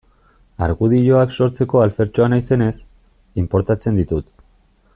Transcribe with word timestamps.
Argudioak 0.67 1.35
sortzeko 1.35 1.83
alfertxoa 1.85 2.29
naizenez, 2.35 2.73
inportatzen 3.43 4.01
ditut. 4.01 4.33